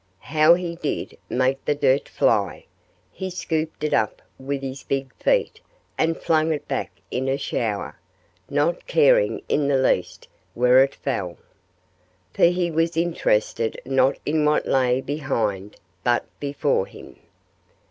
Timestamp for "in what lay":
14.25-15.01